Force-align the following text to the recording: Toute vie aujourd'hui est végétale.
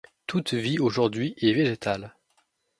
Toute 0.25 0.55
vie 0.55 0.79
aujourd'hui 0.79 1.35
est 1.37 1.53
végétale. 1.53 2.15